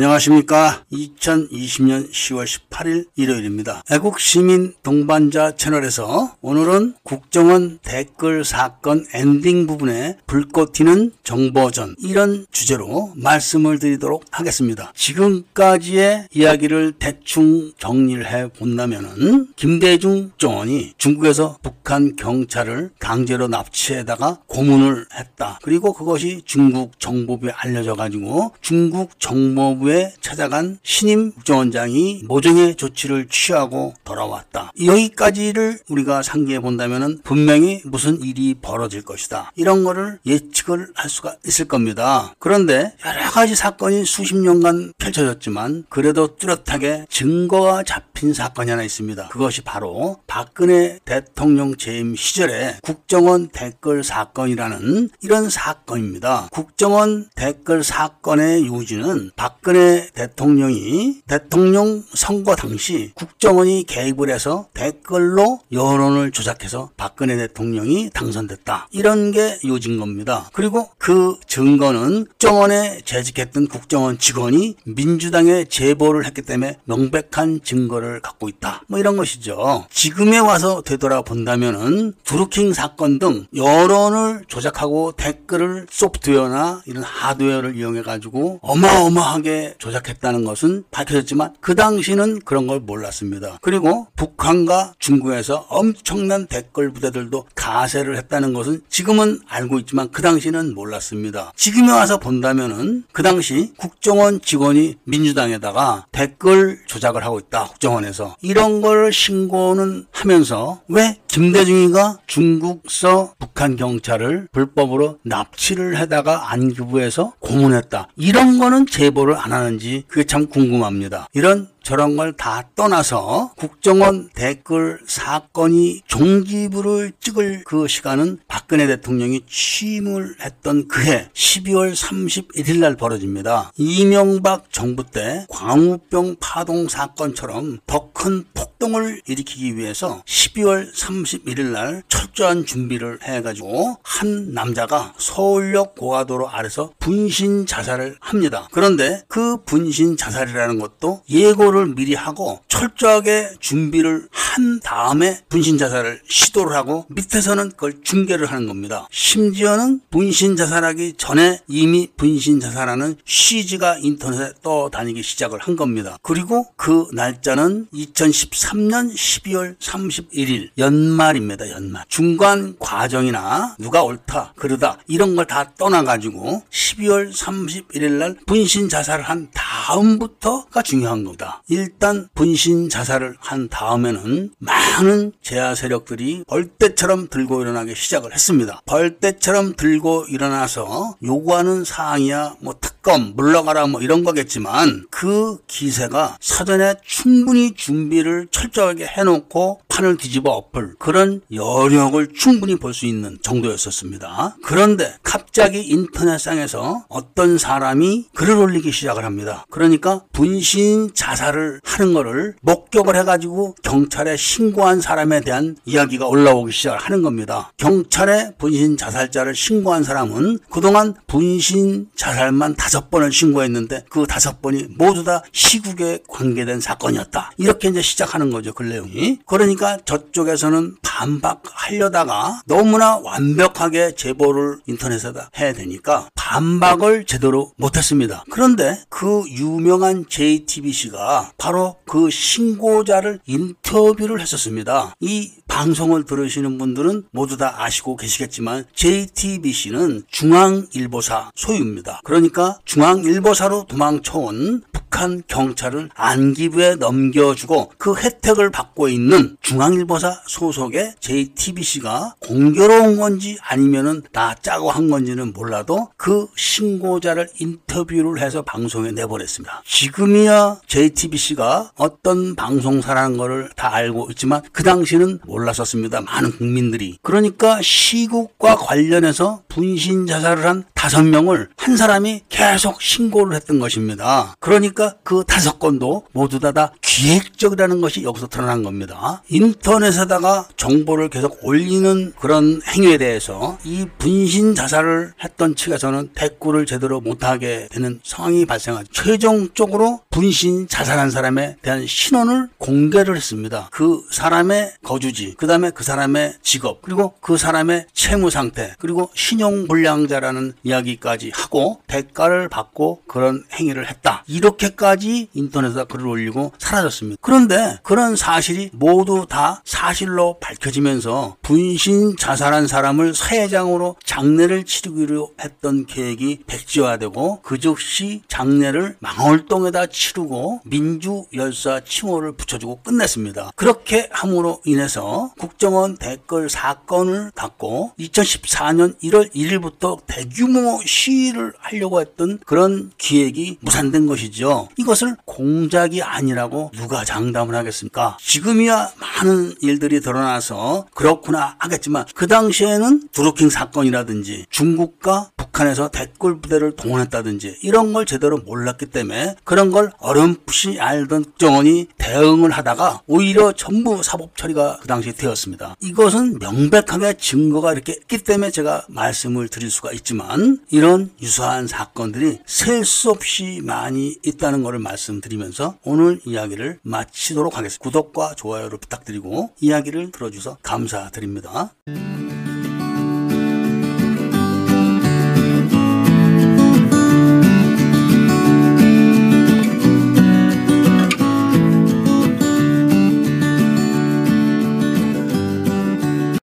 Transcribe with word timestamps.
안녕하십니까. 0.00 0.82
2020년 0.90 2.10
10월 2.10 2.46
18일 2.46 3.04
일요일입니다. 3.16 3.82
애국시민 3.90 4.72
동반자 4.82 5.56
채널에서 5.56 6.36
오늘은 6.40 6.94
국정원 7.02 7.80
댓글 7.82 8.42
사건 8.42 9.04
엔딩 9.12 9.66
부분에 9.66 10.16
불꽃 10.26 10.72
튀는 10.72 11.12
정보전 11.22 11.96
이런 12.02 12.46
주제로 12.50 13.12
말씀을 13.14 13.78
드리도록 13.78 14.24
하겠습니다. 14.30 14.90
지금까지의 14.96 16.28
이야기를 16.32 16.94
대충 16.98 17.72
정리를 17.76 18.26
해 18.26 18.48
본다면은 18.48 19.48
김대중 19.54 20.30
정원이 20.38 20.94
중국에서 20.96 21.58
북한 21.62 22.16
경찰을 22.16 22.92
강제로 22.98 23.48
납치해다가 23.48 24.38
고문을 24.46 25.04
했다. 25.14 25.58
그리고 25.60 25.92
그것이 25.92 26.40
중국 26.46 26.98
정보부에 26.98 27.50
알려져 27.54 27.92
가지고 27.92 28.54
중국 28.62 29.20
정보부에 29.20 29.89
찾아간 30.20 30.78
신임 30.82 31.32
국정원장이 31.32 32.22
모종의 32.26 32.76
조치를 32.76 33.28
취하고 33.28 33.94
돌아왔다. 34.04 34.72
여기까지를 34.84 35.78
우리가 35.88 36.22
상기해 36.22 36.60
본다면 36.60 37.20
분명히 37.24 37.80
무슨 37.84 38.20
일이 38.22 38.54
벌어질 38.54 39.02
것이다. 39.02 39.52
이런 39.56 39.84
거를 39.84 40.18
예측을 40.26 40.88
할 40.94 41.10
수가 41.10 41.36
있을 41.46 41.66
겁니다. 41.66 42.34
그런데 42.38 42.92
여러 43.04 43.30
가지 43.30 43.54
사건이 43.54 44.04
수십 44.04 44.36
년간 44.36 44.92
펼쳐졌지만 44.98 45.84
그래도 45.88 46.36
뚜렷하게 46.36 47.06
증거가 47.08 47.82
잡힌 47.82 48.32
사건이 48.32 48.70
하나 48.70 48.82
있습니다. 48.82 49.28
그것이 49.28 49.62
바로 49.62 50.18
박근혜 50.26 50.98
대통령 51.04 51.76
재임 51.76 52.14
시절에 52.14 52.78
국정원 52.82 53.48
댓글 53.48 54.04
사건이라는 54.04 55.10
이런 55.22 55.50
사건입니다. 55.50 56.48
국정원 56.52 57.28
댓글 57.34 57.82
사건의 57.82 58.66
요지는 58.66 59.30
박근혜 59.36 59.79
대통령이 60.14 61.22
대통령 61.26 62.02
선거 62.14 62.54
당시 62.56 63.12
국정원이 63.14 63.84
개입을 63.86 64.30
해서 64.30 64.66
댓글로 64.74 65.60
여론을 65.72 66.30
조작해서 66.32 66.90
박근혜 66.96 67.36
대통령이 67.36 68.10
당선됐다. 68.12 68.88
이런 68.92 69.32
게 69.32 69.58
요진 69.64 69.98
겁니다. 69.98 70.48
그리고 70.52 70.88
그 70.98 71.36
증거는 71.46 72.26
국정원에 72.26 73.00
재직했던 73.04 73.68
국정원 73.68 74.18
직원이 74.18 74.76
민주당에 74.84 75.64
제보를 75.64 76.24
했기 76.26 76.42
때문에 76.42 76.76
명백한 76.84 77.60
증거를 77.62 78.20
갖고 78.20 78.48
있다. 78.48 78.82
뭐 78.88 78.98
이런 78.98 79.16
것이죠. 79.16 79.86
지금에 79.90 80.38
와서 80.38 80.82
되돌아본다면은 80.82 82.14
드루킹 82.24 82.72
사건 82.72 83.18
등 83.18 83.46
여론을 83.54 84.44
조작하고 84.48 85.12
댓글을 85.12 85.86
소프트웨어나 85.90 86.82
이런 86.86 87.02
하드웨어를 87.02 87.76
이용해 87.76 88.02
가지고 88.02 88.58
어마어마하게 88.62 89.59
조작했다는 89.78 90.44
것은 90.44 90.84
밝혀졌지만 90.90 91.54
그 91.60 91.74
당시는 91.74 92.40
그런 92.40 92.66
걸 92.66 92.80
몰랐습니다. 92.80 93.58
그리고 93.60 94.06
북한과 94.16 94.94
중국에서 94.98 95.66
엄청난 95.68 96.46
댓글 96.46 96.92
부대들도 96.92 97.46
가세를 97.54 98.16
했다는 98.16 98.52
것은 98.52 98.82
지금은 98.88 99.40
알고 99.48 99.78
있지만 99.80 100.10
그 100.10 100.22
당시는 100.22 100.74
몰랐습니다. 100.74 101.52
지금에 101.56 101.90
와서 101.90 102.18
본다면은 102.18 103.04
그 103.12 103.22
당시 103.22 103.72
국정원 103.76 104.40
직원이 104.40 104.96
민주당에다가 105.04 106.06
댓글 106.12 106.78
조작을 106.86 107.24
하고 107.24 107.38
있다. 107.38 107.66
국정원에서 107.66 108.36
이런 108.42 108.80
걸 108.80 109.12
신고는 109.12 110.06
하면서 110.12 110.80
왜 110.88 111.18
김대중이가 111.28 112.18
중국서 112.26 113.34
북한 113.38 113.76
경찰을 113.76 114.48
불법으로 114.52 115.18
납치를 115.24 115.96
해다가 115.98 116.50
안기부에서 116.52 117.34
고문했다. 117.38 118.08
이런 118.16 118.58
거는 118.58 118.86
제보를 118.86 119.36
안 119.36 119.49
하는지 119.52 120.04
그게 120.08 120.24
참 120.24 120.46
궁금합니다. 120.46 121.28
이런 121.32 121.68
저런 121.90 122.16
걸 122.16 122.30
다 122.40 122.62
떠나서 122.76 123.52
국정원 123.56 124.30
댓글 124.32 125.00
사건이 125.08 126.02
종지부를 126.06 127.10
찍을 127.18 127.64
그 127.66 127.88
시간은 127.88 128.38
박근혜 128.46 128.86
대통령이 128.86 129.40
취임을 129.48 130.36
했던 130.40 130.86
그해 130.86 131.28
12월 131.34 131.92
31일 131.92 132.78
날 132.78 132.96
벌어집니다. 132.96 133.72
이명박 133.76 134.72
정부 134.72 135.04
때 135.04 135.44
광우병 135.48 136.36
파동 136.38 136.88
사건처럼 136.88 137.78
더 137.86 138.10
큰 138.20 138.44
폭동을 138.52 139.22
일으키기 139.26 139.78
위해서 139.78 140.22
12월 140.26 140.92
31일 140.92 141.68
날 141.68 142.02
철저한 142.08 142.66
준비를 142.66 143.20
해가지고 143.22 143.96
한 144.02 144.52
남자가 144.52 145.14
서울역 145.16 145.94
고가도로 145.94 146.50
아래서 146.50 146.92
분신 146.98 147.64
자살을 147.64 148.16
합니다. 148.20 148.68
그런데 148.72 149.22
그 149.28 149.62
분신 149.64 150.18
자살이라는 150.18 150.78
것도 150.78 151.22
예고를 151.30 151.79
미리 151.88 152.14
하고 152.14 152.60
철저하게 152.68 153.50
준비를 153.60 154.28
한 154.30 154.80
다음에 154.80 155.40
분신 155.48 155.76
자살을 155.76 156.22
시도를 156.26 156.74
하고 156.74 157.04
밑에서는 157.10 157.70
그걸 157.72 158.02
중계를 158.02 158.46
하는 158.46 158.66
겁니다. 158.66 159.06
심지어는 159.10 160.00
분신 160.10 160.56
자살하기 160.56 161.14
전에 161.18 161.60
이미 161.68 162.08
분신 162.16 162.60
자살하는 162.60 163.16
CG가 163.24 163.98
인터넷에 163.98 164.52
떠다니기 164.62 165.22
시작을 165.22 165.58
한 165.58 165.76
겁니다. 165.76 166.16
그리고 166.22 166.66
그 166.76 167.06
날짜는 167.12 167.88
2013년 167.92 169.14
12월 169.14 169.78
31일 169.78 170.70
연말입니다. 170.78 171.68
연말. 171.70 172.04
중간 172.08 172.76
과정이나 172.78 173.76
누가 173.78 174.02
옳다 174.02 174.54
그러다 174.56 174.96
이런 175.06 175.36
걸 175.36 175.50
다 175.50 175.72
떠나가지고 175.76 176.62
12월 176.70 177.32
31일 177.32 178.12
날 178.12 178.36
분신 178.46 178.88
자살을 178.88 179.24
한 179.24 179.50
다음부터가 179.52 180.82
중요한 180.82 181.24
겁니다. 181.24 181.60
일단 181.70 182.28
분신 182.34 182.88
자살을 182.88 183.36
한 183.40 183.68
다음에는 183.68 184.50
많은 184.58 185.32
제야 185.40 185.74
세력들이 185.74 186.44
벌떼처럼 186.46 187.28
들고 187.28 187.62
일어나기 187.62 187.94
시작을 187.94 188.34
했습니다. 188.34 188.82
벌떼처럼 188.86 189.74
들고 189.76 190.26
일어나서 190.28 191.16
요구하는 191.22 191.84
사항이야 191.84 192.56
뭐 192.60 192.74
특검 192.80 193.32
물러가라 193.36 193.86
뭐 193.86 194.02
이런 194.02 194.24
거겠지만 194.24 195.06
그 195.10 195.58
기세가 195.66 196.36
사전에 196.40 196.94
충분히 197.04 197.72
준비를 197.74 198.48
철저하게 198.50 199.06
해놓고 199.06 199.80
판을 199.88 200.16
뒤집어 200.16 200.50
엎을 200.50 200.94
그런 200.98 201.40
여력을 201.52 202.28
충분히 202.34 202.76
볼 202.76 202.90
수 202.90 203.06
있는 203.06 203.38
정도였었습니다. 203.40 204.56
그런데 204.64 205.14
갑자기 205.22 205.80
인터넷상에서 205.80 207.04
어떤 207.08 207.56
사람이 207.56 208.26
글을 208.34 208.56
올리기 208.56 208.90
시작을 208.90 209.24
합니다. 209.24 209.64
그러니까 209.70 210.24
분신 210.32 211.14
자살을 211.14 211.59
하는 211.84 212.12
거를 212.14 212.54
목격을 212.62 213.16
해가지고 213.16 213.74
경찰에 213.82 214.36
신고한 214.36 215.00
사람에 215.00 215.40
대한 215.40 215.76
이야기가 215.84 216.26
올라오기 216.26 216.72
시작을 216.72 216.98
하는 216.98 217.22
겁니다. 217.22 217.72
경찰에 217.76 218.52
분신 218.58 218.96
자살자를 218.96 219.54
신고한 219.54 220.02
사람은 220.02 220.58
그동안 220.70 221.14
분신 221.26 222.08
자살만 222.14 222.76
다섯 222.76 223.10
번을 223.10 223.32
신고했는데 223.32 224.04
그 224.10 224.26
다섯 224.26 224.62
번이 224.62 224.88
모두 224.96 225.24
다 225.24 225.42
시국에 225.52 226.20
관계된 226.28 226.80
사건이었다. 226.80 227.52
이렇게 227.58 227.88
이제 227.88 228.02
시작하는 228.02 228.50
거죠. 228.50 228.72
그 228.72 228.82
내용이. 228.82 229.38
그러니까 229.46 229.98
저쪽에서는 230.04 230.96
반박하려다가 231.02 232.62
너무나 232.66 233.18
완벽하게 233.18 234.14
제보를 234.14 234.78
인터넷에다 234.86 235.50
해야 235.58 235.72
되니까 235.72 236.28
반박을 236.34 237.26
제대로 237.26 237.72
못했습니다. 237.76 238.44
그런데 238.50 239.02
그 239.08 239.44
유명한 239.48 240.24
JTBC가 240.28 241.49
바로 241.58 241.96
그 242.06 242.30
신고자를 242.30 243.40
인터뷰를 243.46 244.40
했었습니다. 244.40 245.14
이 245.20 245.52
방송을 245.68 246.24
들으시는 246.24 246.78
분들은 246.78 247.24
모두 247.30 247.56
다 247.56 247.82
아시고 247.82 248.16
계시겠지만 248.16 248.84
JTBC는 248.94 250.24
중앙일보사 250.28 251.52
소유입니다. 251.54 252.20
그러니까 252.24 252.78
중앙일보사로 252.84 253.84
도망쳐온 253.84 254.82
북한 255.10 255.42
경찰을 255.48 256.08
안기부에 256.14 256.94
넘겨주고 256.94 257.92
그 257.98 258.14
혜택을 258.16 258.70
받고 258.70 259.08
있는 259.08 259.56
중앙일보사 259.60 260.42
소속의 260.46 261.14
JTBC가 261.18 262.36
공교로운 262.38 263.16
건지 263.16 263.58
아니면은 263.60 264.22
다 264.32 264.54
짜고 264.62 264.90
한 264.90 265.10
건지는 265.10 265.52
몰라도 265.52 266.08
그 266.16 266.46
신고자를 266.56 267.48
인터뷰를 267.58 268.40
해서 268.40 268.62
방송에 268.62 269.10
내보냈습니다. 269.10 269.82
지금이야 269.84 270.80
JTBC가 270.86 271.90
어떤 271.96 272.54
방송사라는 272.54 273.36
것을 273.36 273.70
다 273.74 273.92
알고 273.92 274.28
있지만 274.30 274.62
그 274.72 274.84
당시는 274.84 275.40
몰랐었습니다. 275.44 276.20
많은 276.20 276.52
국민들이. 276.52 277.18
그러니까 277.22 277.82
시국과 277.82 278.76
관련해서 278.76 279.62
분신 279.68 280.26
자살을 280.26 280.64
한 280.64 280.84
다섯 280.94 281.22
명을 281.22 281.70
한 281.76 281.96
사람이 281.96 282.42
계속 282.50 283.00
신고를 283.00 283.56
했던 283.56 283.78
것입니다. 283.78 284.54
그러니까 284.60 284.99
그러니까 285.00 285.16
그 285.22 285.44
다섯 285.46 285.78
건도 285.78 286.24
모두 286.32 286.60
다, 286.60 286.72
다 286.72 286.92
기획적이라는 287.00 288.02
것이 288.02 288.22
여기서 288.22 288.48
드러난 288.48 288.82
겁니다. 288.82 289.42
인터넷에다가 289.48 290.68
정보를 290.76 291.30
계속 291.30 291.58
올리는 291.62 292.32
그런 292.38 292.82
행위에 292.86 293.16
대해서 293.16 293.78
이 293.84 294.06
분신 294.18 294.74
자살을 294.74 295.32
했던 295.42 295.74
측에서는 295.74 296.30
댓글을 296.34 296.84
제대로 296.84 297.20
못하게 297.20 297.88
되는 297.90 298.20
상황이 298.22 298.66
발생하죠. 298.66 299.10
최종적으로 299.12 300.20
분신 300.30 300.86
자살한 300.86 301.30
사람에 301.30 301.76
대한 301.80 302.06
신원을 302.06 302.68
공개를 302.78 303.36
했습니다. 303.36 303.88
그 303.90 304.22
사람의 304.30 304.92
거주지, 305.02 305.54
그 305.56 305.66
다음에 305.66 305.90
그 305.90 306.04
사람의 306.04 306.54
직업, 306.62 307.00
그리고 307.00 307.34
그 307.40 307.56
사람의 307.56 308.06
채무 308.12 308.50
상태, 308.50 308.94
그리고 308.98 309.30
신용불량자라는 309.34 310.74
이야기까지 310.82 311.52
하고 311.54 312.00
대가를 312.06 312.68
받고 312.68 313.22
그런 313.26 313.64
행위를 313.72 314.08
했다. 314.08 314.44
이렇게 314.46 314.89
까지 314.96 315.48
인터넷에 315.54 316.04
글을 316.04 316.26
올리고 316.26 316.72
사라졌습니다. 316.78 317.38
그런데 317.40 317.98
그런 318.02 318.36
사실이 318.36 318.90
모두 318.92 319.46
다 319.48 319.82
사실로 319.84 320.58
밝혀지면서 320.60 321.56
분신 321.62 322.36
자살한 322.36 322.86
사람을 322.86 323.34
사회장으로 323.34 324.16
장례를 324.24 324.84
치르기로 324.84 325.54
했던 325.60 326.06
계획이 326.06 326.64
백지화되고 326.66 327.60
그 327.62 327.78
즉시 327.78 328.42
장례를 328.48 329.16
망월동에다 329.20 330.06
치르고 330.06 330.80
민주 330.84 331.44
열사 331.54 332.00
칭호를 332.00 332.52
붙여주고 332.52 333.00
끝냈습니다. 333.02 333.72
그렇게 333.76 334.28
함으로 334.32 334.80
인해서 334.84 335.52
국정원 335.58 336.16
댓글 336.16 336.68
사건을 336.68 337.52
갖고 337.54 338.12
2014년 338.18 339.18
1월 339.22 339.52
1일부터 339.54 340.20
대규모 340.26 341.00
시위를 341.04 341.72
하려고 341.78 342.20
했던 342.20 342.58
그런 342.64 343.10
기획이 343.18 343.78
무산된 343.80 344.26
것이죠. 344.26 344.79
이것을 344.96 345.36
공작이 345.44 346.22
아니라고 346.22 346.90
누가 346.94 347.24
장담을 347.24 347.74
하겠습니까? 347.74 348.36
지금이야 348.40 349.12
많은 349.18 349.74
일들이 349.80 350.20
드러나서 350.20 351.06
그렇구나 351.14 351.76
하겠지만 351.78 352.24
그 352.34 352.46
당시에는 352.46 353.28
드루킹 353.32 353.70
사건이라든지 353.70 354.66
중국과 354.70 355.50
북한에서 355.72 356.08
댓글 356.10 356.60
부대를 356.60 356.96
동원했다든지 356.96 357.78
이런 357.82 358.12
걸 358.12 358.26
제대로 358.26 358.58
몰랐기 358.58 359.06
때문에 359.06 359.56
그런 359.64 359.90
걸 359.90 360.12
어렴풋이 360.18 361.00
알던 361.00 361.44
국정원이 361.44 362.08
대응을 362.18 362.70
하다가 362.70 363.22
오히려 363.26 363.72
전부 363.72 364.22
사법 364.22 364.56
처리가 364.56 364.98
그 365.00 365.08
당시에 365.08 365.32
되었습니다. 365.32 365.96
이것은 366.00 366.58
명백하게 366.58 367.34
증거가 367.34 367.92
이렇게 367.92 368.12
있기 368.12 368.38
때문에 368.38 368.70
제가 368.70 369.06
말씀을 369.08 369.68
드릴 369.68 369.90
수가 369.90 370.12
있지만 370.12 370.80
이런 370.90 371.30
유사한 371.40 371.86
사건들이 371.86 372.58
셀 372.66 373.00
수 373.04 373.30
없이 373.30 373.80
많이 373.82 374.36
있다는 374.44 374.82
것을 374.82 374.98
말씀드리면서 374.98 375.96
오늘 376.04 376.38
이야기를 376.44 377.00
마치도록 377.02 377.76
하겠습니다. 377.78 378.02
구독과 378.02 378.54
좋아요를 378.54 378.98
부탁드리고 378.98 379.70
이야기를 379.80 380.32
들어주셔서 380.32 380.78
감사드립니다. 380.82 381.92